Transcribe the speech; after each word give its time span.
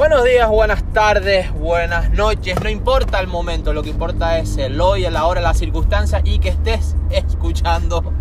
Buenos 0.00 0.24
días, 0.24 0.48
buenas 0.48 0.82
tardes, 0.94 1.52
buenas 1.52 2.10
noches, 2.12 2.58
no 2.62 2.70
importa 2.70 3.20
el 3.20 3.26
momento, 3.26 3.74
lo 3.74 3.82
que 3.82 3.90
importa 3.90 4.38
es 4.38 4.56
el 4.56 4.80
hoy, 4.80 5.02
la 5.10 5.26
hora, 5.26 5.42
la 5.42 5.52
circunstancia 5.52 6.22
y 6.24 6.38
que 6.38 6.48
estés 6.48 6.96
escuchando 7.10 8.14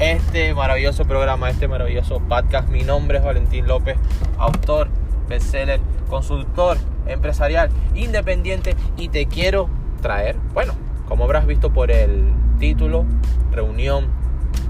este 0.00 0.52
maravilloso 0.54 1.04
programa, 1.04 1.50
este 1.50 1.68
maravilloso 1.68 2.18
podcast. 2.18 2.68
Mi 2.68 2.82
nombre 2.82 3.18
es 3.18 3.24
Valentín 3.24 3.68
López, 3.68 3.96
autor, 4.38 4.88
bestseller, 5.28 5.78
consultor 6.10 6.78
empresarial, 7.06 7.70
independiente 7.94 8.74
y 8.96 9.08
te 9.08 9.26
quiero 9.26 9.70
traer, 10.02 10.34
bueno, 10.52 10.74
como 11.06 11.22
habrás 11.22 11.46
visto 11.46 11.72
por 11.72 11.92
el 11.92 12.32
título, 12.58 13.04
reunión 13.52 14.08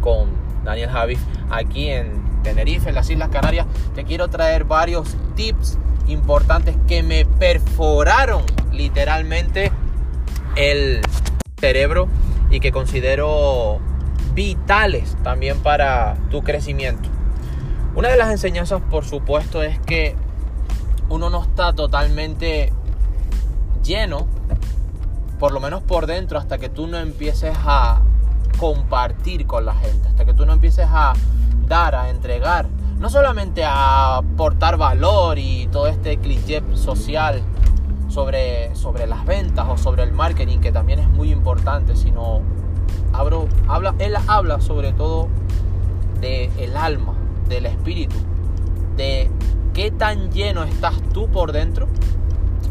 con 0.03 0.29
Daniel 0.63 0.91
Javis 0.91 1.21
aquí 1.51 1.89
en 1.89 2.23
Tenerife, 2.43 2.91
en 2.91 2.97
las 2.97 3.09
Islas 3.09 3.31
Canarias, 3.31 3.67
te 3.95 4.05
quiero 4.05 4.29
traer 4.29 4.65
varios 4.65 5.17
tips 5.37 5.79
importantes 6.07 6.77
que 6.87 7.03
me 7.03 7.25
perforaron 7.25 8.45
literalmente 8.73 9.73
el 10.57 11.01
cerebro 11.59 12.09
y 12.51 12.61
que 12.61 12.73
considero 12.73 13.81
vitales 14.35 15.17
también 15.23 15.59
para 15.61 16.17
tu 16.31 16.43
crecimiento. 16.43 17.09
Una 17.95 18.09
de 18.09 18.17
las 18.17 18.31
enseñanzas, 18.31 18.83
por 18.91 19.05
supuesto, 19.05 19.63
es 19.63 19.79
que 19.79 20.17
uno 21.09 21.31
no 21.31 21.43
está 21.43 21.73
totalmente 21.73 22.73
lleno, 23.83 24.27
por 25.39 25.53
lo 25.53 25.61
menos 25.61 25.83
por 25.83 26.07
dentro, 26.07 26.39
hasta 26.39 26.59
que 26.59 26.69
tú 26.69 26.87
no 26.87 26.99
empieces 26.99 27.57
a 27.65 28.01
compartir 28.59 29.47
con 29.47 29.65
la 29.65 29.75
gente, 29.75 30.09
hasta 30.09 30.25
que 30.25 30.35
tú 30.35 30.47
no 30.47 30.53
empieces 30.53 30.87
a 30.89 31.13
dar, 31.67 31.95
a 31.95 32.11
entregar, 32.11 32.67
no 32.99 33.11
solamente 33.11 33.65
a 33.65 34.17
aportar 34.17 34.77
valor 34.77 35.39
y 35.39 35.67
todo 35.69 35.87
este 35.89 36.17
cliché 36.19 36.63
social 36.75 37.43
sobre, 38.09 38.75
sobre 38.75 39.07
las 39.07 39.27
ventas 39.27 39.67
o 39.69 39.77
sobre 39.77 40.05
el 40.05 40.13
marketing, 40.13 40.59
que 40.59 40.73
también 40.73 41.01
es 41.01 41.09
muy 41.09 41.31
importante, 41.31 41.97
sino 41.97 42.41
abro, 43.13 43.49
habla, 43.69 43.95
él 43.99 44.15
habla 44.27 44.61
sobre 44.61 44.93
todo 44.93 45.29
del 46.21 46.51
el 46.59 46.77
alma, 46.77 47.15
del 47.49 47.67
espíritu, 47.67 48.17
de 48.97 49.31
qué 49.73 49.91
tan 49.91 50.31
lleno 50.31 50.63
estás 50.63 50.95
tú 51.13 51.29
por 51.29 51.53
dentro 51.53 51.89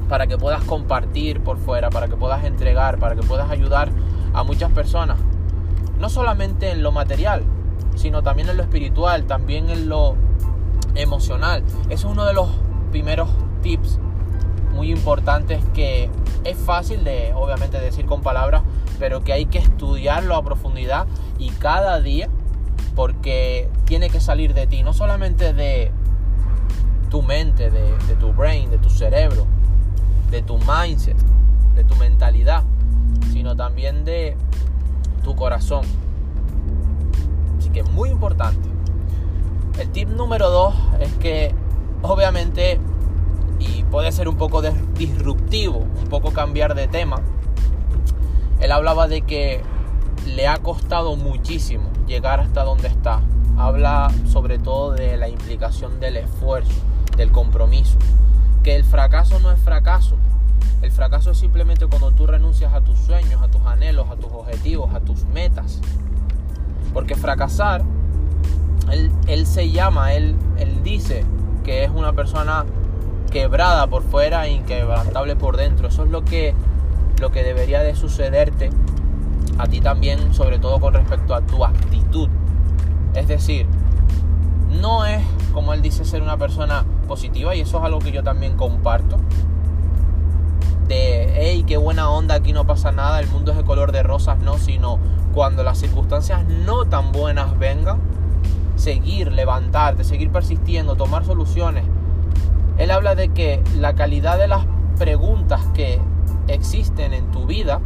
para 0.07 0.27
que 0.27 0.37
puedas 0.37 0.63
compartir 0.63 1.41
por 1.41 1.57
fuera, 1.57 1.89
para 1.89 2.07
que 2.07 2.15
puedas 2.15 2.43
entregar, 2.43 2.97
para 2.97 3.15
que 3.15 3.23
puedas 3.23 3.49
ayudar 3.49 3.89
a 4.33 4.43
muchas 4.43 4.71
personas. 4.71 5.17
No 5.99 6.09
solamente 6.09 6.71
en 6.71 6.83
lo 6.83 6.91
material, 6.91 7.43
sino 7.95 8.21
también 8.23 8.49
en 8.49 8.57
lo 8.57 8.63
espiritual, 8.63 9.25
también 9.25 9.69
en 9.69 9.89
lo 9.89 10.15
emocional. 10.95 11.63
Es 11.89 12.03
uno 12.03 12.25
de 12.25 12.33
los 12.33 12.49
primeros 12.91 13.29
tips 13.61 13.99
muy 14.73 14.91
importantes 14.91 15.63
que 15.73 16.09
es 16.43 16.57
fácil 16.57 17.03
de 17.03 17.33
obviamente 17.35 17.79
decir 17.79 18.05
con 18.05 18.21
palabras, 18.21 18.63
pero 18.99 19.23
que 19.23 19.33
hay 19.33 19.45
que 19.45 19.59
estudiarlo 19.59 20.35
a 20.35 20.43
profundidad 20.43 21.07
y 21.39 21.49
cada 21.49 21.99
día 21.99 22.29
porque 22.95 23.69
tiene 23.85 24.09
que 24.09 24.19
salir 24.19 24.53
de 24.53 24.67
ti, 24.67 24.83
no 24.83 24.93
solamente 24.93 25.53
de 25.53 25.91
tu 27.09 27.21
mente, 27.21 27.69
de 27.69 28.15
tu 28.19 28.33
brain, 28.33 28.69
de 28.69 28.77
tu 28.77 28.89
cerebro, 28.89 29.45
de 30.29 30.41
tu 30.41 30.57
mindset, 30.57 31.17
de 31.75 31.83
tu 31.83 31.95
mentalidad, 31.95 32.63
sino 33.31 33.55
también 33.55 34.03
de 34.05 34.35
tu 35.23 35.35
corazón. 35.35 35.85
Que 37.73 37.81
es 37.81 37.91
muy 37.91 38.09
importante. 38.09 38.69
El 39.79 39.89
tip 39.89 40.07
número 40.07 40.49
dos 40.49 40.75
es 40.99 41.11
que 41.13 41.53
obviamente, 42.03 42.79
y 43.59 43.83
puede 43.85 44.11
ser 44.11 44.29
un 44.29 44.35
poco 44.37 44.61
disruptivo, 44.61 45.79
un 45.79 46.07
poco 46.09 46.31
cambiar 46.31 46.75
de 46.75 46.87
tema, 46.87 47.21
él 48.59 48.71
hablaba 48.71 49.07
de 49.07 49.21
que 49.23 49.61
le 50.27 50.47
ha 50.47 50.57
costado 50.57 51.15
muchísimo 51.15 51.89
llegar 52.07 52.39
hasta 52.39 52.63
donde 52.63 52.87
está. 52.87 53.21
Habla 53.57 54.11
sobre 54.25 54.59
todo 54.59 54.91
de 54.91 55.17
la 55.17 55.27
implicación 55.27 55.99
del 55.99 56.17
esfuerzo, 56.17 56.71
del 57.17 57.31
compromiso. 57.31 57.97
Que 58.63 58.75
el 58.75 58.83
fracaso 58.83 59.39
no 59.39 59.51
es 59.51 59.59
fracaso. 59.59 60.15
El 60.81 60.91
fracaso 60.91 61.31
es 61.31 61.37
simplemente 61.37 61.87
cuando 61.87 62.11
tú 62.11 62.27
renuncias 62.27 62.73
a 62.73 62.81
tus 62.81 62.97
sueños, 62.99 63.41
a 63.41 63.47
tus 63.47 63.61
anhelos, 63.65 64.07
a 64.09 64.15
tus 64.15 64.31
objetivos, 64.31 64.93
a 64.93 64.99
tus 64.99 65.25
metas. 65.25 65.81
Porque 66.93 67.15
fracasar, 67.15 67.83
él, 69.27 69.47
se 69.47 69.71
llama, 69.71 70.13
él, 70.13 70.35
él 70.57 70.83
dice 70.83 71.25
que 71.63 71.83
es 71.83 71.89
una 71.89 72.13
persona 72.13 72.65
quebrada 73.31 73.87
por 73.87 74.03
fuera 74.03 74.45
e 74.45 74.51
inquebrantable 74.51 75.35
por 75.35 75.57
dentro. 75.57 75.87
Eso 75.87 76.03
es 76.03 76.11
lo 76.11 76.23
que, 76.23 76.53
lo 77.19 77.31
que 77.31 77.43
debería 77.43 77.81
de 77.81 77.95
sucederte 77.95 78.69
a 79.57 79.67
ti 79.67 79.81
también, 79.81 80.33
sobre 80.33 80.59
todo 80.59 80.79
con 80.79 80.93
respecto 80.93 81.33
a 81.33 81.41
tu 81.41 81.63
actitud. 81.65 82.29
Es 83.15 83.27
decir, 83.27 83.67
no 84.81 85.05
es, 85.05 85.23
como 85.53 85.73
él 85.73 85.81
dice, 85.81 86.05
ser 86.05 86.21
una 86.21 86.37
persona 86.37 86.83
positiva 87.07 87.55
y 87.55 87.61
eso 87.61 87.77
es 87.77 87.83
algo 87.83 87.99
que 87.99 88.11
yo 88.11 88.23
también 88.23 88.55
comparto. 88.57 89.17
De, 90.87 91.31
hey, 91.35 91.63
qué 91.65 91.77
buena 91.77 92.09
onda, 92.09 92.35
aquí 92.35 92.53
no 92.53 92.65
pasa 92.67 92.91
nada, 92.91 93.19
el 93.19 93.27
mundo 93.27 93.51
es 93.51 93.57
de 93.57 93.63
color 93.63 93.91
de 93.91 94.03
rosas, 94.03 94.39
no, 94.39 94.57
sino 94.57 94.99
cuando 95.33 95.63
las 95.63 95.79
circunstancias 95.79 96.45
no 96.47 96.85
tan 96.85 97.11
buenas 97.11 97.57
vengan, 97.57 97.99
seguir, 98.75 99.31
levantarte, 99.31 100.03
seguir 100.03 100.31
persistiendo, 100.31 100.95
tomar 100.95 101.25
soluciones. 101.25 101.83
Él 102.77 102.91
habla 102.91 103.15
de 103.15 103.29
que 103.29 103.63
la 103.77 103.93
calidad 103.93 104.37
de 104.37 104.47
las 104.47 104.65
preguntas 104.97 105.61
que 105.73 105.99
existen 106.47 107.13
en 107.13 107.31
tu 107.31 107.45
vida 107.45 107.79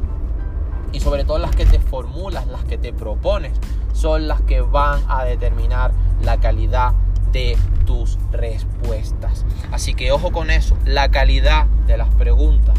y 0.92 1.00
sobre 1.00 1.24
todo 1.26 1.38
las 1.38 1.56
que 1.56 1.66
te 1.66 1.80
formulas, 1.80 2.48
las 2.48 2.64
que 2.64 2.78
te 2.78 2.94
propones, 2.94 3.54
son 3.94 4.28
las 4.28 4.42
que 4.42 4.62
van 4.62 5.02
a 5.08 5.24
determinar 5.24 5.92
la 6.22 6.40
calidad 6.40 6.94
de 7.32 7.58
tus 7.86 8.18
respuestas. 8.32 9.46
Así 9.72 9.94
que 9.94 10.12
ojo 10.12 10.32
con 10.32 10.50
eso, 10.50 10.78
la 10.86 11.10
calidad 11.10 11.66
de 11.88 11.98
las 11.98 12.10
preguntas 12.16 12.78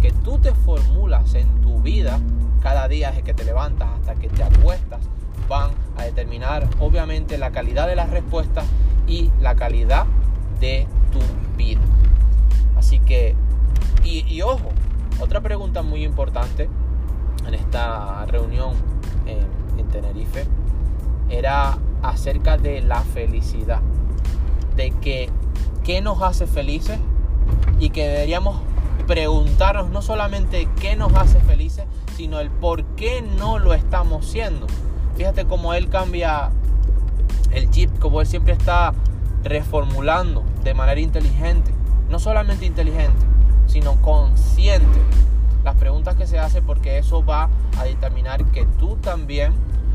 que 0.00 0.12
tú 0.12 0.38
te 0.38 0.52
formulas 0.52 1.34
en 1.34 1.60
tu 1.60 1.80
vida 1.80 2.20
cada 2.62 2.88
día 2.88 3.10
desde 3.10 3.22
que 3.22 3.34
te 3.34 3.44
levantas 3.44 3.88
hasta 4.00 4.14
que 4.14 4.28
te 4.28 4.42
acuestas 4.42 5.00
van 5.48 5.70
a 5.96 6.04
determinar 6.04 6.68
obviamente 6.78 7.38
la 7.38 7.50
calidad 7.50 7.86
de 7.88 7.96
las 7.96 8.10
respuestas 8.10 8.64
y 9.06 9.30
la 9.40 9.54
calidad 9.54 10.06
de 10.60 10.86
tu 11.12 11.20
vida. 11.56 11.80
Así 12.76 12.98
que, 13.00 13.34
y, 14.04 14.40
ojo, 14.42 14.70
otra 15.20 15.40
pregunta 15.40 15.82
muy 15.82 16.04
importante 16.04 16.68
en 17.46 17.54
esta 17.54 18.24
reunión 18.26 18.74
en, 19.26 19.38
en 19.78 19.88
Tenerife 19.88 20.46
era 21.28 21.78
acerca 22.02 22.56
de 22.56 22.80
la 22.80 23.00
felicidad, 23.00 23.80
de 24.76 24.90
que 24.92 25.28
qué 25.84 26.00
nos 26.00 26.22
hace 26.22 26.46
felices 26.46 26.98
y 27.78 27.90
que 27.90 28.06
deberíamos 28.06 28.60
preguntarnos 29.08 29.88
no 29.88 30.02
solamente 30.02 30.68
qué 30.80 30.94
nos 30.94 31.14
hace 31.14 31.40
felices, 31.40 31.86
sino 32.14 32.40
el 32.40 32.50
por 32.50 32.84
qué 32.94 33.22
no 33.22 33.58
lo 33.58 33.72
estamos 33.72 34.26
siendo. 34.26 34.66
Fíjate 35.16 35.46
cómo 35.46 35.72
él 35.72 35.88
cambia 35.88 36.50
el 37.50 37.70
chip, 37.70 37.98
como 37.98 38.20
él 38.20 38.26
siempre 38.26 38.52
está 38.52 38.92
reformulando 39.42 40.44
de 40.62 40.74
manera 40.74 41.00
inteligente. 41.00 41.72
No 42.10 42.18
solamente 42.18 42.66
inteligente, 42.66 43.24
sino 43.66 44.00
consciente. 44.02 45.00
Las 45.64 45.76
preguntas 45.76 46.14
que 46.14 46.26
se 46.26 46.38
hace 46.38 46.60
porque 46.60 46.98
eso 46.98 47.24
va 47.24 47.48
a 47.78 47.84
determinar 47.84 48.44
que 48.44 48.66
tú 48.78 48.96
también 48.96 49.54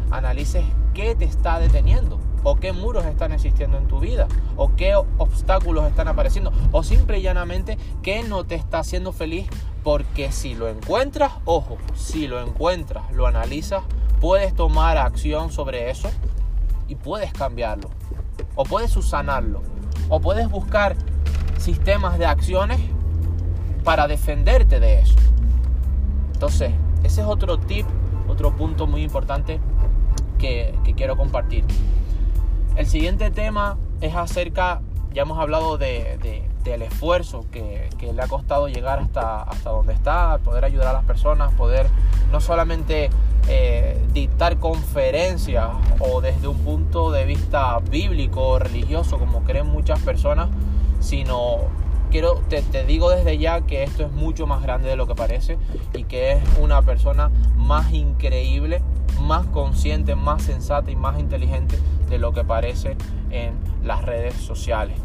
analices 0.09 0.66
qué 0.95 1.13
te 1.13 1.25
está 1.25 1.59
deteniendo 1.59 2.19
o 2.44 2.56
qué 2.56 2.74
muros 2.74 3.06
están 3.06 3.31
existiendo 3.31 3.78
en 3.78 3.88
tu 3.88 4.00
vida 4.00 4.28
o 4.56 4.75
qué 4.75 4.95
obstáculos 4.95 5.88
están 5.88 6.07
apareciendo 6.07 6.51
o 6.72 6.84
simple 6.84 7.19
y 7.19 7.22
llanamente 7.22 7.78
qué 8.01 8.24
no 8.24 8.44
te 8.44 8.56
está 8.56 8.80
haciendo 8.80 9.12
feliz 9.13 9.48
porque 9.84 10.31
si 10.31 10.56
lo 10.56 10.69
encuentras, 10.69 11.34
ojo, 11.45 11.78
si 11.95 12.28
lo 12.28 12.42
encuentras, 12.42 13.12
lo 13.12 13.28
analizas, 13.28 13.84
puedes 14.22 14.54
tomar 14.56 14.98
acción 14.98 15.51
sobre 15.51 15.90
eso 15.90 16.10
y 16.88 16.95
puedes 16.95 17.34
cambiarlo. 17.34 17.90
O 18.56 18.63
puedes 18.63 18.92
subsanarlo. 18.92 19.62
O 20.10 20.22
puedes 20.22 20.50
buscar 20.50 20.95
sistemas 21.57 22.18
de 22.18 22.25
acciones 22.25 22.80
para 23.84 24.07
defenderte 24.07 24.80
de 24.80 25.00
eso. 25.00 25.16
Entonces, 26.34 26.72
ese 27.04 27.22
es 27.22 27.28
otro 27.28 27.60
tip, 27.60 27.86
otro 28.28 28.56
punto 28.56 28.88
muy 28.88 29.01
importante 29.04 29.60
que, 30.40 30.74
quiero 30.95 31.18
compartir. 31.18 31.63
El 32.75 32.87
siguiente 32.87 33.29
tema 33.29 33.77
es 34.01 34.15
acerca, 34.15 34.81
ya 35.13 35.21
hemos 35.21 35.37
hablado 35.37 35.77
de, 35.77 36.43
del 36.63 36.81
esfuerzo 36.81 37.45
que, 37.51 37.89
le 38.01 38.21
ha 38.21 38.27
costado 38.27 38.67
llegar 38.67 38.99
hasta, 38.99 39.43
hasta 39.43 39.69
donde 39.69 39.93
está, 39.93 40.39
poder 40.39 40.65
ayudar 40.65 40.87
a 40.87 40.93
las 40.93 41.03
personas, 41.03 41.53
poder 41.53 41.87
no 42.31 42.41
solamente 42.41 43.09
eh, 43.47 44.01
dictar 44.11 44.57
conferencias 44.57 45.67
o 45.99 46.21
desde 46.21 46.47
un 46.47 46.57
punto 46.59 47.11
de 47.11 47.25
vista 47.25 47.77
bíblico 47.79 48.41
o 48.41 48.59
religioso 48.59 49.19
como 49.19 49.43
creen 49.43 49.67
muchas 49.67 49.99
personas, 50.01 50.49
sino 50.99 51.59
quiero, 52.09 52.41
te, 52.47 52.61
digo 52.85 53.09
desde 53.09 53.37
ya 53.37 53.61
que 53.61 53.83
esto 53.83 54.03
es 54.03 54.11
mucho 54.11 54.47
más 54.47 54.63
grande 54.63 54.87
de 54.87 54.95
lo 54.95 55.07
que 55.07 55.15
parece 55.15 55.57
y 55.93 56.03
que 56.05 56.33
es 56.33 56.43
una 56.61 56.81
persona 56.81 57.29
más 57.55 57.91
increíble, 57.91 58.81
más 59.21 59.45
consciente, 59.48 60.15
más 60.15 60.44
sensata 60.44 60.92
y 60.92 60.95
más 60.95 61.19
inteligente 61.19 61.77
de 62.10 62.18
lo 62.18 62.33
que 62.33 62.44
parece 62.44 62.95
en 63.31 63.54
las 63.83 64.04
redes 64.04 64.36
sociales. 64.36 64.98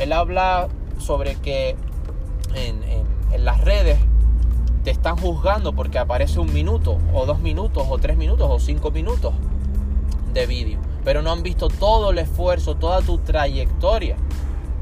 Él 0.00 0.12
habla 0.12 0.68
sobre 0.98 1.36
que 1.36 1.76
en, 2.54 2.82
en 3.32 3.44
las 3.44 3.60
redes 3.60 3.98
te 4.84 4.90
están 4.90 5.16
juzgando 5.16 5.72
porque 5.72 5.98
aparece 5.98 6.40
un 6.40 6.52
minuto 6.52 6.98
o 7.12 7.26
dos 7.26 7.40
minutos 7.40 7.86
o 7.88 7.98
tres 7.98 8.16
minutos 8.16 8.48
o 8.50 8.58
cinco 8.58 8.90
minutos 8.90 9.34
de 10.32 10.46
vídeo, 10.46 10.78
pero 11.04 11.22
no 11.22 11.32
han 11.32 11.42
visto 11.42 11.68
todo 11.68 12.10
el 12.10 12.18
esfuerzo, 12.18 12.76
toda 12.76 13.02
tu 13.02 13.18
trayectoria 13.18 14.16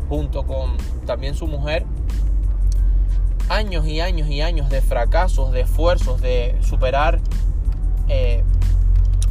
junto 0.08 0.46
con 0.46 0.76
también 1.06 1.34
su 1.34 1.46
mujer, 1.46 1.84
años 3.48 3.86
y 3.86 4.00
años 4.00 4.28
y 4.28 4.40
años 4.40 4.68
de 4.70 4.80
fracasos, 4.80 5.52
de 5.52 5.62
esfuerzos, 5.62 6.20
de 6.20 6.56
superar 6.62 7.20
eh, 8.08 8.44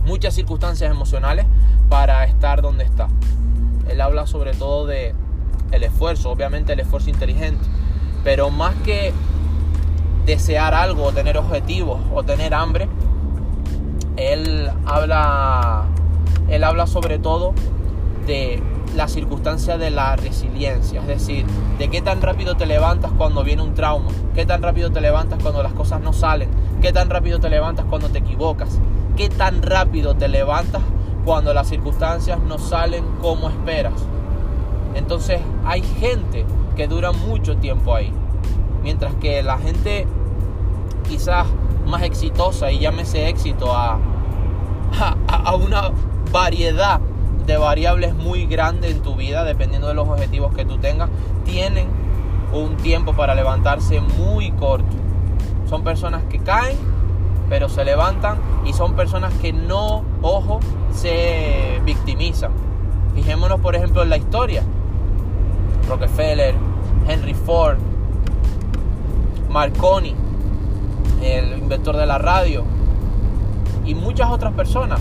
muchas 0.06 0.34
circunstancias 0.34 0.90
emocionales 0.90 1.46
para 1.90 2.24
estar 2.26 2.62
donde 2.62 2.84
está. 2.84 3.08
Él 3.90 4.02
habla 4.02 4.28
sobre 4.28 4.54
todo 4.54 4.86
de 4.86 5.14
el 5.72 5.84
esfuerzo, 5.84 6.32
obviamente 6.32 6.74
el 6.74 6.80
esfuerzo 6.80 7.10
inteligente, 7.10 7.64
pero 8.24 8.50
más 8.50 8.76
que 8.84 9.14
desear 10.26 10.74
algo, 10.74 11.04
o 11.06 11.12
tener 11.12 11.38
objetivos 11.38 12.00
o 12.14 12.24
tener 12.24 12.54
hambre, 12.54 12.88
él 14.18 14.72
habla, 14.86 15.86
él 16.48 16.64
habla 16.64 16.88
sobre 16.88 17.20
todo 17.20 17.54
de 18.26 18.62
la 18.96 19.08
circunstancia 19.08 19.78
de 19.78 19.92
la 19.92 20.16
resiliencia, 20.16 21.02
es 21.02 21.08
decir, 21.08 21.46
de 21.78 21.90
qué 21.90 22.02
tan 22.02 22.22
rápido 22.22 22.56
te 22.56 22.66
levantas 22.66 23.12
cuando 23.18 23.44
viene 23.44 23.62
un 23.62 23.74
trauma, 23.74 24.10
qué 24.34 24.46
tan 24.46 24.64
rápido 24.64 24.92
te 24.92 25.02
levantas 25.02 25.40
cuando 25.42 25.62
las 25.62 25.74
cosas 25.74 26.02
no 26.02 26.14
salen, 26.14 26.50
qué 26.82 26.94
tan 26.94 27.10
rápido 27.10 27.40
te 27.40 27.50
levantas 27.50 27.86
cuando 27.90 28.10
te 28.10 28.20
equivocas, 28.20 28.80
qué 29.16 29.30
tan 29.30 29.62
rápido 29.62 30.16
te 30.16 30.28
levantas 30.28 30.82
cuando 31.24 31.54
las 31.54 31.68
circunstancias 31.68 32.40
no 32.40 32.58
salen 32.58 33.04
como 33.22 33.50
esperas. 33.50 33.94
Entonces 34.94 35.42
hay 35.66 35.82
gente 35.82 36.46
que 36.76 36.88
dura 36.88 37.12
mucho 37.12 37.58
tiempo 37.58 37.96
ahí, 37.96 38.12
mientras 38.84 39.14
que 39.16 39.42
la 39.44 39.58
gente 39.58 40.06
quizás 41.08 41.48
más 41.86 42.02
exitosa, 42.04 42.72
y 42.72 42.80
llámese 42.80 43.28
éxito 43.30 43.74
a, 43.74 44.00
a, 45.00 45.16
a 45.28 45.56
una 45.56 45.92
variedad 46.32 47.00
de 47.46 47.58
variables 47.58 48.16
muy 48.16 48.46
grandes 48.46 48.92
en 48.92 49.02
tu 49.02 49.16
vida, 49.16 49.44
dependiendo 49.44 49.88
de 49.88 49.94
los 49.94 50.08
objetivos 50.08 50.56
que 50.56 50.66
tú 50.66 50.78
tengas, 50.78 51.10
tienen 51.44 51.88
un 52.54 52.76
tiempo 52.78 53.14
para 53.14 53.36
levantarse 53.36 54.02
muy 54.02 54.52
corto. 54.52 54.96
Son 55.70 55.84
personas 55.84 56.24
que 56.24 56.40
caen, 56.40 56.78
pero 57.50 57.70
se 57.70 57.86
levantan 57.86 58.38
y 58.66 58.74
son 58.74 58.94
personas 58.94 59.34
que 59.36 59.54
no, 59.54 60.04
ojo, 60.22 60.60
se 60.92 61.82
victimizan. 61.86 62.52
Fijémonos, 63.14 63.60
por 63.60 63.76
ejemplo, 63.76 64.04
en 64.04 64.10
la 64.10 64.18
historia. 64.18 64.64
Rockefeller, 65.88 66.56
Henry 67.08 67.34
Ford, 67.34 67.78
Marconi, 69.50 70.16
el 71.22 71.60
inventor 71.60 71.96
de 71.98 72.06
la 72.06 72.18
radio, 72.18 72.64
y 73.86 73.94
muchas 73.94 74.32
otras 74.32 74.54
personas 74.54 75.00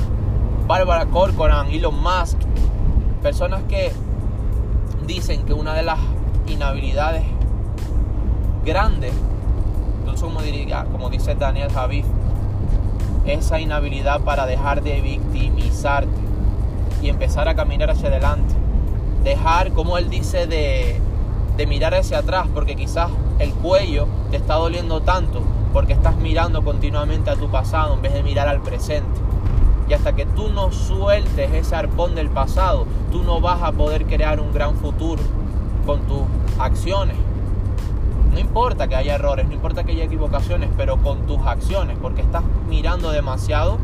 Bárbara 0.66 1.04
Corcoran, 1.06 1.68
Elon 1.68 2.02
Musk, 2.02 2.38
personas 3.22 3.62
que 3.68 3.92
dicen 5.06 5.44
que 5.44 5.52
una 5.52 5.74
de 5.74 5.82
las 5.82 5.98
inhabilidades 6.46 7.22
grandes, 8.64 9.12
como, 10.20 10.40
diría, 10.40 10.86
como 10.90 11.10
dice 11.10 11.34
Daniel 11.34 11.70
Javid, 11.70 12.04
esa 13.26 13.60
inhabilidad 13.60 14.20
para 14.20 14.46
dejar 14.46 14.82
de 14.82 15.00
victimizarte 15.00 16.08
y 17.02 17.08
empezar 17.08 17.48
a 17.48 17.54
caminar 17.54 17.90
hacia 17.90 18.08
adelante. 18.08 18.54
Dejar, 19.22 19.72
como 19.72 19.98
él 19.98 20.10
dice, 20.10 20.46
de, 20.46 21.00
de 21.56 21.66
mirar 21.66 21.94
hacia 21.94 22.18
atrás, 22.18 22.46
porque 22.52 22.76
quizás 22.76 23.10
el 23.38 23.52
cuello 23.52 24.06
te 24.30 24.36
está 24.36 24.54
doliendo 24.54 25.00
tanto 25.00 25.42
porque 25.74 25.92
estás 25.92 26.16
mirando 26.16 26.62
continuamente 26.62 27.30
a 27.30 27.34
tu 27.34 27.50
pasado 27.50 27.94
en 27.94 28.02
vez 28.02 28.14
de 28.14 28.22
mirar 28.22 28.46
al 28.46 28.62
presente. 28.62 29.20
Y 29.88 29.92
hasta 29.92 30.14
que 30.14 30.24
tú 30.24 30.48
no 30.48 30.70
sueltes 30.70 31.52
ese 31.52 31.74
arpón 31.74 32.14
del 32.14 32.30
pasado, 32.30 32.86
tú 33.10 33.24
no 33.24 33.40
vas 33.40 33.60
a 33.60 33.72
poder 33.72 34.06
crear 34.06 34.38
un 34.40 34.52
gran 34.52 34.76
futuro 34.76 35.20
con 35.84 36.00
tus 36.02 36.22
acciones. 36.60 37.16
No 38.34 38.40
importa 38.40 38.88
que 38.88 38.96
haya 38.96 39.14
errores, 39.14 39.46
no 39.46 39.54
importa 39.54 39.84
que 39.84 39.92
haya 39.92 40.04
equivocaciones, 40.04 40.68
pero 40.76 40.96
con 40.96 41.24
tus 41.24 41.38
acciones, 41.46 41.96
porque 42.02 42.20
estás 42.20 42.42
mirando 42.68 43.12
demasiado 43.12 43.78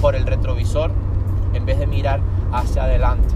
por 0.00 0.16
el 0.16 0.24
retrovisor 0.26 0.90
en 1.52 1.66
vez 1.66 1.78
de 1.78 1.86
mirar 1.86 2.20
hacia 2.50 2.84
adelante. 2.84 3.34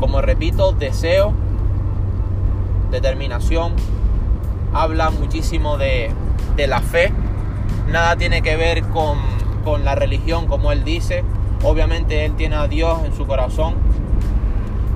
Como 0.00 0.20
repito, 0.20 0.72
deseo, 0.72 1.32
determinación, 2.90 3.74
habla 4.72 5.10
muchísimo 5.10 5.78
de, 5.78 6.12
la 6.56 6.80
fe 6.80 7.12
nada 7.88 8.16
tiene 8.16 8.42
que 8.42 8.56
ver 8.56 8.82
con, 8.88 9.16
la 9.84 9.94
religión, 9.94 10.46
como 10.46 10.72
él 10.72 10.82
dice. 10.82 11.22
Obviamente 11.62 12.24
él 12.24 12.34
tiene 12.34 12.56
a 12.56 12.66
Dios 12.66 13.04
en 13.04 13.14
su 13.14 13.26
corazón, 13.26 13.74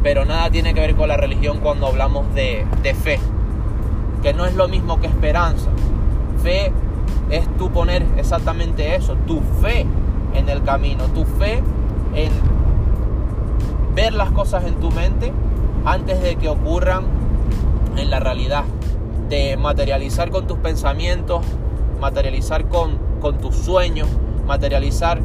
pero 0.02 0.25
nada 0.25 0.50
tiene 0.50 0.75
que 0.75 0.81
ver 0.81 0.94
con 0.94 1.08
la 1.08 1.16
religión 1.16 1.58
cuando 1.60 1.87
hablamos 1.87 2.32
de, 2.34 2.66
de 2.82 2.94
fe, 2.94 3.19
que 4.22 4.34
no 4.34 4.46
es 4.46 4.54
lo 4.54 4.69
mismo 4.69 5.00
que 5.00 5.06
esperanza. 5.06 5.70
Fe 6.43 6.72
es 7.31 7.46
tú 7.56 7.70
poner 7.70 8.04
exactamente 8.16 8.94
eso, 8.94 9.14
tu 9.26 9.40
fe 9.60 9.87
en 10.34 10.49
el 10.49 10.62
camino, 10.62 11.04
tu 11.06 11.25
fe 11.25 11.62
en 12.14 12.32
ver 13.94 14.12
las 14.14 14.31
cosas 14.32 14.64
en 14.64 14.75
tu 14.75 14.90
mente 14.90 15.32
antes 15.84 16.22
de 16.22 16.37
que 16.37 16.49
ocurran 16.49 17.04
en 17.96 18.10
la 18.10 18.20
realidad, 18.20 18.64
de 19.28 19.56
materializar 19.56 20.31
con 20.31 20.46
tus 20.46 20.58
pensamientos 20.58 21.44
materializar 22.02 22.69
con, 22.69 22.99
con 23.20 23.38
tus 23.38 23.54
sueños, 23.54 24.08
materializar 24.44 25.20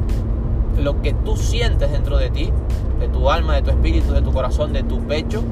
lo 0.78 1.02
que 1.02 1.14
tú 1.14 1.36
sientes 1.36 1.92
dentro 1.92 2.18
de 2.18 2.30
ti, 2.30 2.54
de 3.00 3.08
tu 3.08 3.30
alma, 3.30 3.56
de 3.56 3.62
tu 3.62 3.72
espíritu, 3.72 4.14
de 4.14 4.22
tu 4.22 4.32
corazón, 4.32 4.74
de 4.74 4.84
tu 4.84 5.00
pecho, 5.02 5.44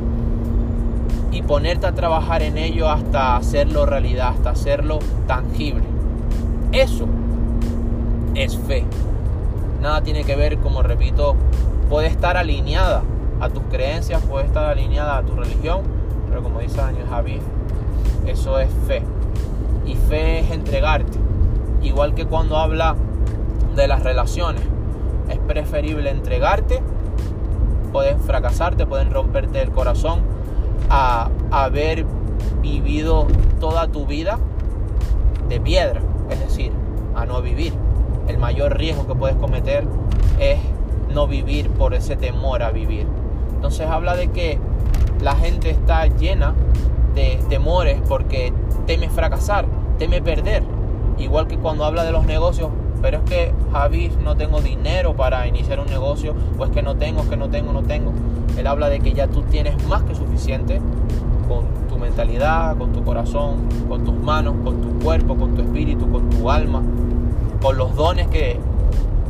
y 1.31 1.41
ponerte 1.41 1.87
a 1.87 1.93
trabajar 1.93 2.41
en 2.41 2.57
ello 2.57 2.89
hasta 2.89 3.35
hacerlo 3.35 3.85
realidad, 3.85 4.29
hasta 4.29 4.51
hacerlo 4.51 4.99
tangible. 5.27 5.83
Eso 6.71 7.07
es 8.35 8.57
fe. 8.57 8.85
Nada 9.81 10.01
tiene 10.01 10.23
que 10.23 10.35
ver, 10.35 10.57
como 10.59 10.81
repito, 10.81 11.35
puede 11.89 12.07
estar 12.07 12.37
alineada 12.37 13.03
a 13.39 13.49
tus 13.49 13.63
creencias, 13.63 14.21
puede 14.23 14.45
estar 14.45 14.65
alineada 14.65 15.17
a 15.17 15.23
tu 15.23 15.35
religión, 15.35 15.81
pero 16.29 16.41
como 16.41 16.59
dice 16.59 16.77
Daniel 16.77 17.07
Javier, 17.09 17.41
eso 18.25 18.59
es 18.59 18.69
fe 18.87 19.03
y 19.85 19.95
fe 19.95 20.39
es 20.39 20.51
entregarte. 20.51 21.17
Igual 21.83 22.15
que 22.15 22.25
cuando 22.25 22.57
habla 22.57 22.95
de 23.75 23.87
las 23.87 24.03
relaciones, 24.03 24.63
es 25.29 25.37
preferible 25.39 26.09
entregarte, 26.09 26.81
pueden 27.95 28.19
fracasarte, 28.19 28.85
pueden 28.85 29.09
romperte 29.09 29.61
el 29.61 29.71
corazón, 29.71 30.19
a 30.89 31.29
haber 31.49 32.05
vivido 32.61 33.25
toda 33.61 33.87
tu 33.87 34.05
vida 34.05 34.37
de 35.47 35.61
piedra, 35.61 36.01
es 36.29 36.41
decir, 36.41 36.73
a 37.15 37.25
no 37.25 37.41
vivir. 37.41 37.71
El 38.27 38.37
mayor 38.37 38.77
riesgo 38.77 39.07
que 39.07 39.15
puedes 39.15 39.37
cometer 39.37 39.85
es 40.41 40.59
no 41.13 41.25
vivir 41.25 41.69
por 41.69 41.93
ese 41.93 42.17
temor 42.17 42.63
a 42.63 42.71
vivir. 42.71 43.07
Entonces 43.53 43.87
habla 43.87 44.17
de 44.17 44.27
que 44.27 44.59
la 45.21 45.37
gente 45.37 45.69
está 45.69 46.05
llena 46.07 46.53
de 47.13 47.39
temores 47.47 48.01
porque 48.09 48.51
teme 48.85 49.07
fracasar, 49.07 49.67
teme 49.99 50.21
perder. 50.21 50.63
Igual 51.17 51.47
que 51.47 51.57
cuando 51.57 51.85
habla 51.85 52.03
de 52.03 52.11
los 52.11 52.25
negocios, 52.25 52.71
pero 53.05 53.19
es 53.19 53.23
que 53.25 53.53
Javi 53.71 54.09
no 54.23 54.35
tengo 54.35 54.61
dinero 54.61 55.15
para 55.15 55.45
iniciar 55.45 55.79
un 55.79 55.85
negocio, 55.85 56.33
o 56.57 56.65
es 56.65 56.71
que 56.71 56.81
no 56.81 56.95
tengo, 56.95 57.29
que 57.29 57.37
no 57.37 57.51
tengo, 57.51 57.71
no 57.71 57.83
tengo. 57.83 58.11
Él 58.57 58.65
habla 58.65 58.89
de 58.89 58.99
que 58.99 59.13
ya 59.13 59.27
tú 59.27 59.43
tienes 59.43 59.87
más 59.87 60.01
que 60.01 60.15
suficiente 60.15 60.81
con 61.47 61.87
tu 61.87 61.99
mentalidad, 61.99 62.75
con 62.75 62.93
tu 62.93 63.03
corazón, 63.03 63.69
con 63.87 64.03
tus 64.03 64.15
manos, 64.15 64.55
con 64.63 64.81
tu 64.81 65.05
cuerpo, 65.05 65.35
con 65.35 65.53
tu 65.53 65.61
espíritu, 65.61 66.11
con 66.11 66.31
tu 66.31 66.49
alma, 66.49 66.81
con 67.61 67.77
los 67.77 67.93
dones 67.95 68.25
que, 68.25 68.59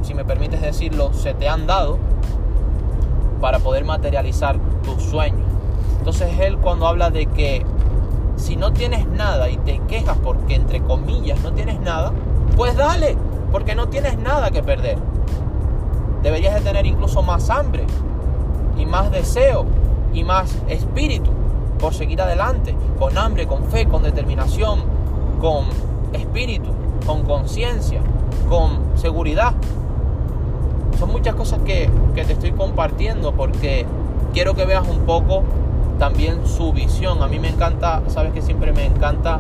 si 0.03 0.13
me 0.13 0.24
permites 0.24 0.62
decirlo, 0.62 1.12
se 1.12 1.34
te 1.34 1.50
han 1.50 1.67
dado 1.67 2.00
para 3.41 3.60
poder 3.60 3.84
materializar 3.84 4.55
tus 4.86 5.03
sueños. 5.03 5.44
Entonces 5.98 6.29
él 6.39 6.60
cuando 6.60 6.88
habla 6.88 7.10
de 7.10 7.25
que 7.25 7.65
si 8.38 8.55
no 8.55 8.72
tienes 8.72 9.05
nada 9.05 9.50
y 9.50 9.58
te 9.58 9.79
quejas 9.79 10.17
porque 10.24 10.55
entre 10.55 10.79
comillas 10.79 11.44
no 11.44 11.51
tienes 11.51 11.82
nada, 11.82 12.13
pues 12.55 12.77
dale, 12.77 13.17
porque 13.51 13.75
no 13.75 13.87
tienes 13.87 14.17
nada 14.17 14.51
que 14.51 14.63
perder. 14.63 14.97
Deberías 16.21 16.55
de 16.55 16.61
tener 16.61 16.85
incluso 16.85 17.21
más 17.21 17.49
hambre 17.49 17.85
y 18.77 18.85
más 18.85 19.11
deseo 19.11 19.65
y 20.13 20.23
más 20.23 20.55
espíritu 20.67 21.31
por 21.79 21.93
seguir 21.93 22.21
adelante, 22.21 22.75
con 22.97 23.17
hambre, 23.17 23.47
con 23.47 23.65
fe, 23.65 23.87
con 23.87 24.03
determinación, 24.03 24.83
con 25.39 25.65
espíritu, 26.13 26.69
con 27.05 27.23
conciencia, 27.23 28.01
con 28.49 28.97
seguridad. 28.97 29.53
Son 30.97 31.11
muchas 31.11 31.35
cosas 31.35 31.59
que, 31.65 31.89
que 32.15 32.23
te 32.23 32.33
estoy 32.33 32.53
compartiendo 32.53 33.33
porque 33.33 33.85
quiero 34.33 34.55
que 34.55 34.65
veas 34.65 34.87
un 34.87 34.99
poco 35.01 35.43
también 35.99 36.47
su 36.47 36.73
visión. 36.73 37.21
A 37.21 37.27
mí 37.27 37.39
me 37.39 37.49
encanta, 37.49 38.01
sabes 38.07 38.33
que 38.33 38.41
siempre 38.41 38.71
me 38.71 38.85
encanta 38.85 39.39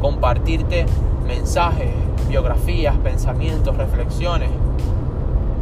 compartirte 0.00 0.86
mensajes, 1.26 1.90
biografías, 2.28 2.96
pensamientos, 2.98 3.76
reflexiones, 3.76 4.50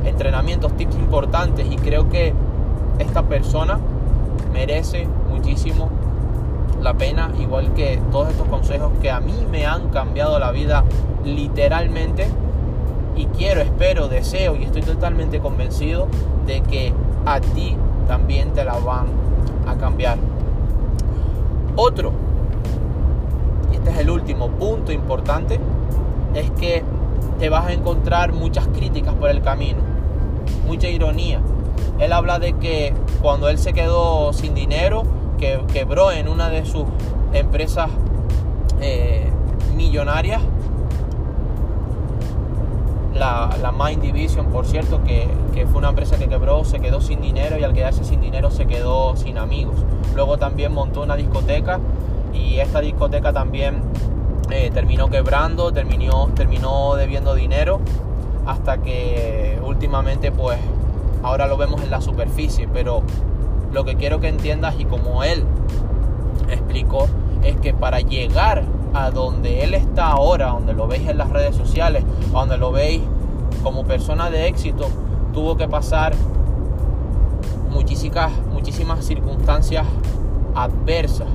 entrenamientos, 0.04 0.76
tips 0.76 0.96
importantes 0.96 1.66
y 1.70 1.76
creo 1.76 2.08
que 2.08 2.32
esta 2.98 3.22
persona 3.22 3.78
merece 4.52 5.08
muchísimo 5.28 5.88
la 6.80 6.94
pena, 6.94 7.30
igual 7.40 7.72
que 7.72 8.00
todos 8.12 8.30
estos 8.30 8.46
consejos 8.48 8.92
que 9.00 9.10
a 9.10 9.20
mí 9.20 9.34
me 9.50 9.66
han 9.66 9.88
cambiado 9.88 10.38
la 10.38 10.50
vida 10.50 10.84
literalmente 11.24 12.26
y 13.16 13.26
quiero, 13.26 13.60
espero, 13.62 14.08
deseo 14.08 14.56
y 14.56 14.64
estoy 14.64 14.82
totalmente 14.82 15.40
convencido 15.40 16.08
de 16.46 16.60
que 16.62 16.92
a 17.24 17.40
ti 17.40 17.76
también 18.06 18.52
te 18.52 18.64
la 18.64 18.74
van 18.74 19.06
a 19.66 19.76
cambiar. 19.76 20.18
Otro, 21.76 22.12
y 23.72 23.76
este 23.76 23.90
es 23.90 23.98
el 23.98 24.10
último 24.10 24.48
punto 24.50 24.92
importante, 24.92 25.58
es 26.34 26.50
que 26.52 26.82
te 27.38 27.48
vas 27.48 27.66
a 27.66 27.72
encontrar 27.72 28.32
muchas 28.32 28.66
críticas 28.68 29.14
por 29.14 29.30
el 29.30 29.42
camino, 29.42 29.80
mucha 30.66 30.88
ironía. 30.88 31.40
Él 31.98 32.12
habla 32.12 32.38
de 32.38 32.54
que 32.54 32.92
cuando 33.22 33.48
él 33.48 33.58
se 33.58 33.72
quedó 33.72 34.32
sin 34.32 34.54
dinero, 34.54 35.02
que 35.38 35.60
quebró 35.72 36.12
en 36.12 36.28
una 36.28 36.48
de 36.48 36.64
sus 36.64 36.84
empresas 37.32 37.90
eh, 38.80 39.30
millonarias, 39.76 40.42
la, 43.14 43.72
Mind 43.72 44.02
Division, 44.02 44.46
por 44.46 44.66
cierto, 44.66 45.02
que, 45.04 45.28
fue 45.66 45.78
una 45.78 45.90
empresa 45.90 46.16
que 46.18 46.28
quebró, 46.28 46.64
se 46.64 46.80
quedó 46.80 47.00
sin 47.00 47.20
dinero 47.20 47.58
y 47.58 47.64
al 47.64 47.72
quedarse 47.72 48.04
sin 48.04 48.20
dinero 48.20 48.50
se 48.50 48.66
quedó 48.66 49.16
sin 49.16 49.38
amigos. 49.38 49.76
Luego 50.14 50.36
también 50.36 50.72
montó 50.72 51.02
una 51.02 51.16
discoteca 51.16 51.80
y 52.32 52.58
esta 52.58 52.80
discoteca 52.80 53.32
también 53.32 53.82
eh, 54.50 54.70
terminó 54.72 55.08
quebrando, 55.08 55.72
terminó, 55.72 56.28
terminó 56.34 56.94
debiendo 56.96 57.34
dinero 57.34 57.80
hasta 58.46 58.78
que 58.78 59.58
últimamente 59.64 60.30
pues 60.32 60.58
ahora 61.22 61.46
lo 61.46 61.56
vemos 61.56 61.82
en 61.82 61.90
la 61.90 62.00
superficie, 62.00 62.68
pero 62.72 63.02
lo 63.72 63.84
que 63.84 63.96
quiero 63.96 64.20
que 64.20 64.28
entiendas 64.28 64.74
y 64.78 64.84
como 64.84 65.24
él 65.24 65.44
explicó 66.50 67.08
es 67.42 67.56
que 67.56 67.74
para 67.74 68.00
llegar 68.00 68.64
a 68.92 69.10
donde 69.10 69.64
él 69.64 69.74
está 69.74 70.08
ahora, 70.08 70.48
donde 70.48 70.74
lo 70.74 70.86
veis 70.86 71.08
en 71.08 71.18
las 71.18 71.30
redes 71.30 71.56
sociales, 71.56 72.04
donde 72.32 72.56
lo 72.56 72.70
veis 72.70 73.02
como 73.62 73.84
persona 73.84 74.30
de 74.30 74.46
éxito, 74.46 74.86
tuvo 75.32 75.56
que 75.56 75.66
pasar 75.66 76.14
muchísimas, 77.70 78.30
muchísimas 78.52 79.04
circunstancias 79.04 79.86
adversas 80.54 81.28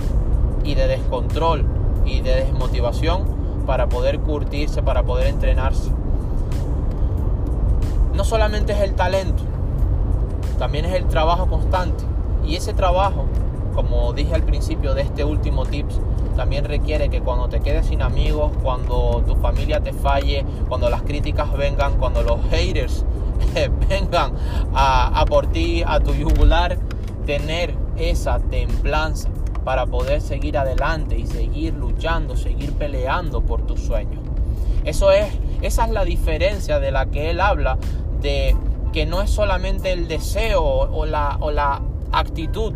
y 0.63 0.75
de 0.75 0.87
descontrol 0.87 1.78
y 2.05 2.21
de 2.21 2.35
desmotivación 2.35 3.25
para 3.65 3.87
poder 3.87 4.19
curtirse, 4.19 4.81
para 4.81 5.03
poder 5.03 5.27
entrenarse. 5.27 5.91
No 8.13 8.23
solamente 8.23 8.73
es 8.73 8.79
el 8.79 8.95
talento, 8.95 9.43
también 10.57 10.85
es 10.85 10.93
el 10.93 11.05
trabajo 11.05 11.47
constante. 11.47 12.03
Y 12.45 12.55
ese 12.55 12.73
trabajo, 12.73 13.25
como 13.75 14.11
dije 14.13 14.33
al 14.33 14.43
principio 14.43 14.93
de 14.93 15.03
este 15.03 15.23
último 15.23 15.65
tips, 15.65 15.99
también 16.35 16.65
requiere 16.65 17.09
que 17.09 17.21
cuando 17.21 17.47
te 17.47 17.59
quedes 17.59 17.87
sin 17.87 18.01
amigos, 18.01 18.51
cuando 18.63 19.23
tu 19.27 19.35
familia 19.35 19.81
te 19.81 19.93
falle, 19.93 20.45
cuando 20.67 20.89
las 20.89 21.03
críticas 21.03 21.55
vengan, 21.55 21.97
cuando 21.97 22.23
los 22.23 22.39
haters 22.49 23.05
vengan 23.89 24.33
a, 24.73 25.19
a 25.19 25.25
por 25.25 25.47
ti, 25.47 25.83
a 25.85 25.99
tu 25.99 26.13
yugular, 26.13 26.77
tener 27.25 27.75
esa 27.97 28.39
templanza 28.39 29.29
para 29.69 29.85
poder 29.85 30.19
seguir 30.19 30.57
adelante 30.57 31.15
y 31.15 31.27
seguir 31.27 31.75
luchando, 31.75 32.35
seguir 32.35 32.73
peleando 32.73 33.41
por 33.43 33.67
tus 33.67 33.79
sueños. 33.79 34.19
Eso 34.83 35.11
es, 35.11 35.27
esa 35.61 35.85
es 35.85 35.91
la 35.91 36.05
diferencia 36.05 36.79
de 36.79 36.89
la 36.89 37.05
que 37.05 37.29
él 37.29 37.39
habla 37.39 37.77
de 38.19 38.55
que 38.91 39.05
no 39.05 39.21
es 39.21 39.29
solamente 39.29 39.91
el 39.91 40.07
deseo 40.07 40.63
o 40.63 41.05
la, 41.05 41.37
o 41.39 41.51
la 41.51 41.83
actitud 42.11 42.73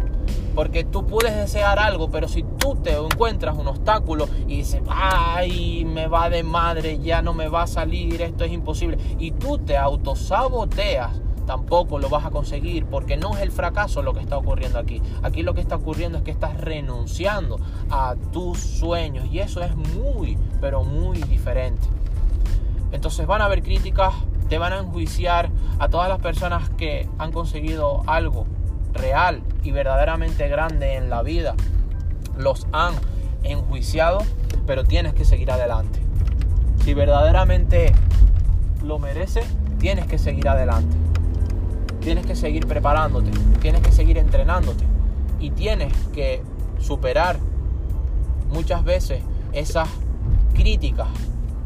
porque 0.54 0.84
tú 0.84 1.08
puedes 1.08 1.36
desear 1.36 1.80
algo, 1.80 2.12
pero 2.12 2.28
si 2.28 2.44
tú 2.44 2.76
te 2.76 2.96
encuentras 2.96 3.58
un 3.58 3.68
obstáculo 3.68 4.30
y 4.48 4.58
dices, 4.58 4.84
ay, 4.88 5.86
me 5.86 6.06
va 6.06 6.30
de 6.30 6.44
madre, 6.44 7.00
ya 7.00 7.24
no 7.24 7.34
me 7.34 7.48
va 7.48 7.64
a 7.64 7.68
salir, 7.68 8.22
esto 8.22 8.44
es 8.44 8.52
imposible, 8.52 9.00
y 9.18 9.32
tú 9.32 9.58
te 9.58 9.78
autosaboteas, 9.78 11.23
tampoco 11.46 12.00
lo 12.00 12.10
vas 12.10 12.26
a 12.26 12.32
conseguir 12.32 12.86
porque 12.86 13.18
no 13.18 13.36
es 13.36 13.42
el 13.42 13.52
fracaso 13.52 14.02
lo 14.02 14.14
que 14.14 14.22
está 14.22 14.38
ocurriendo 14.38 14.80
aquí. 14.80 15.02
Aquí 15.22 15.44
lo 15.44 15.54
que 15.54 15.62
está 15.62 15.76
ocurriendo 15.76 16.18
es 16.18 16.24
que 16.24 16.32
estás 16.32 16.60
renunciando 16.60 17.60
a 17.90 18.16
tus 18.32 18.60
sueños 18.60 19.28
y 19.32 19.40
eso 19.40 19.62
es 19.62 19.76
muy, 19.76 20.38
pero 20.62 20.84
muy 20.84 21.22
diferente. 21.24 21.88
Entonces 22.92 23.26
van 23.26 23.42
a 23.42 23.46
haber 23.46 23.64
críticas, 23.64 24.14
te 24.50 24.58
van 24.58 24.74
a 24.74 24.80
enjuiciar 24.80 25.50
a 25.80 25.90
todas 25.90 26.10
las 26.10 26.20
personas 26.20 26.70
que 26.72 27.10
han 27.18 27.32
conseguido 27.32 28.04
algo 28.08 28.46
real 28.94 29.42
y 29.64 29.72
verdaderamente 29.72 30.48
grande 30.48 30.96
en 30.96 31.10
la 31.10 31.24
vida. 31.24 31.56
Los 32.38 32.68
han 32.72 32.94
enjuiciado, 33.44 34.20
pero 34.66 34.84
tienes 34.84 35.14
que 35.14 35.26
seguir 35.26 35.52
adelante. 35.52 36.00
Si 36.84 36.94
verdaderamente 36.94 37.94
lo 38.84 39.00
mereces, 39.00 39.46
tienes 39.80 40.06
que 40.06 40.18
seguir 40.18 40.48
adelante. 40.50 41.03
Tienes 42.04 42.26
que 42.26 42.36
seguir 42.36 42.68
preparándote, 42.68 43.32
tienes 43.62 43.82
que 43.82 43.92
seguir 43.92 44.18
entrenándote 44.18 44.84
y 45.40 45.52
tienes 45.52 45.94
que 46.14 46.42
superar 46.80 47.38
muchas 48.50 48.84
veces 48.84 49.22
esas 49.54 49.88
críticas 50.54 51.08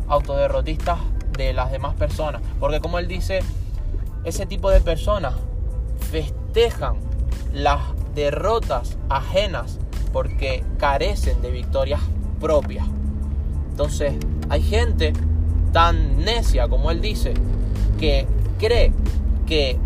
autoderrotistas 0.07 0.99
de 1.37 1.53
las 1.53 1.71
demás 1.71 1.95
personas. 1.95 2.41
Porque 2.59 2.79
como 2.79 2.99
él 2.99 3.07
dice, 3.07 3.39
ese 4.23 4.45
tipo 4.45 4.69
de 4.69 4.81
personas 4.81 5.33
festejan 6.11 6.97
las 7.53 7.81
derrotas 8.13 8.97
ajenas 9.09 9.79
porque 10.13 10.63
carecen 10.77 11.41
de 11.41 11.51
victorias 11.51 12.01
propias. 12.39 12.85
Entonces, 13.71 14.13
hay 14.49 14.61
gente 14.61 15.13
tan 15.71 16.23
necia 16.23 16.67
como 16.67 16.91
él 16.91 17.01
dice 17.01 17.33
que 17.99 18.25
cree 18.57 18.93
que 19.45 19.77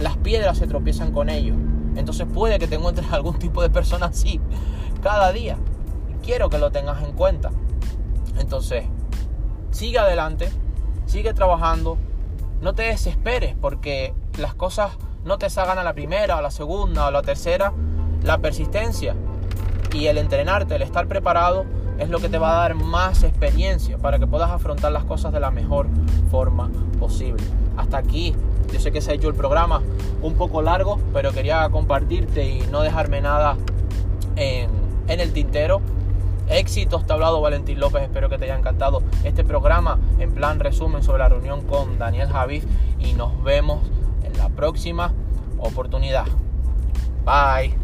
las 0.00 0.16
piedras 0.16 0.58
se 0.58 0.66
tropiezan 0.66 1.12
con 1.12 1.28
ellos. 1.28 1.56
Entonces 1.96 2.26
puede 2.32 2.58
que 2.58 2.66
te 2.66 2.76
encuentres 2.76 3.06
algún 3.12 3.38
tipo 3.38 3.62
de 3.62 3.70
persona 3.70 4.06
así 4.06 4.40
cada 5.02 5.32
día. 5.32 5.56
Quiero 6.22 6.50
que 6.50 6.58
lo 6.58 6.70
tengas 6.70 7.02
en 7.02 7.12
cuenta. 7.12 7.50
Entonces, 8.38 8.84
sigue 9.70 9.98
adelante, 9.98 10.50
sigue 11.06 11.34
trabajando, 11.34 11.98
no 12.60 12.74
te 12.74 12.82
desesperes 12.82 13.54
porque 13.60 14.14
las 14.38 14.54
cosas 14.54 14.92
no 15.24 15.38
te 15.38 15.50
salgan 15.50 15.78
a 15.78 15.84
la 15.84 15.94
primera, 15.94 16.38
a 16.38 16.42
la 16.42 16.50
segunda, 16.50 17.06
a 17.06 17.10
la 17.10 17.22
tercera. 17.22 17.72
La 18.22 18.38
persistencia 18.38 19.14
y 19.94 20.06
el 20.06 20.18
entrenarte, 20.18 20.76
el 20.76 20.82
estar 20.82 21.08
preparado, 21.08 21.64
es 21.98 22.08
lo 22.08 22.18
que 22.18 22.28
te 22.28 22.38
va 22.38 22.52
a 22.52 22.62
dar 22.62 22.74
más 22.74 23.22
experiencia 23.22 23.98
para 23.98 24.18
que 24.18 24.26
puedas 24.26 24.50
afrontar 24.50 24.92
las 24.92 25.04
cosas 25.04 25.32
de 25.32 25.40
la 25.40 25.50
mejor 25.50 25.86
forma 26.30 26.70
posible. 26.98 27.42
Hasta 27.76 27.98
aquí, 27.98 28.34
yo 28.72 28.80
sé 28.80 28.92
que 28.92 29.00
se 29.00 29.12
ha 29.12 29.14
hecho 29.14 29.28
el 29.28 29.34
programa 29.34 29.82
un 30.22 30.34
poco 30.34 30.62
largo, 30.62 30.98
pero 31.12 31.32
quería 31.32 31.68
compartirte 31.70 32.48
y 32.48 32.60
no 32.70 32.82
dejarme 32.82 33.20
nada 33.20 33.56
en, 34.36 34.70
el 35.08 35.32
tintero. 35.32 35.80
Éxitos, 36.48 37.06
te 37.06 37.12
ha 37.12 37.14
hablado 37.14 37.40
Valentín 37.40 37.78
López, 37.78 38.02
espero 38.02 38.28
que 38.28 38.38
te 38.38 38.44
haya 38.44 38.58
encantado 38.58 39.02
este 39.22 39.44
programa 39.44 39.98
en 40.18 40.32
plan 40.32 40.58
resumen 40.58 41.02
sobre 41.02 41.20
la 41.20 41.28
reunión 41.28 41.62
con 41.62 41.98
Daniel 41.98 42.28
Javid 42.28 42.64
y 42.98 43.12
nos 43.12 43.42
vemos 43.44 43.80
en 44.24 44.36
la 44.36 44.48
próxima 44.48 45.12
oportunidad. 45.58 46.26
Bye. 47.24 47.79